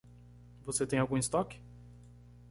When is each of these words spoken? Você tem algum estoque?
Você 0.65 0.87
tem 0.87 0.97
algum 0.97 1.15
estoque? 1.15 1.61